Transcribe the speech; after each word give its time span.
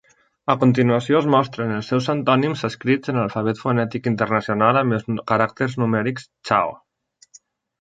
A 0.51 0.53
continuació 0.61 1.19
es 1.19 1.27
mostren 1.33 1.73
els 1.75 1.89
seus 1.93 2.07
antònims 2.13 2.63
escrits 2.69 3.13
en 3.13 3.19
l'Alfabet 3.21 3.61
Fonètic 3.65 4.09
Internacional 4.13 4.81
amb 4.83 4.99
els 4.99 5.07
caràcters 5.33 5.77
numèrics 5.85 6.27
Chao. 6.51 6.75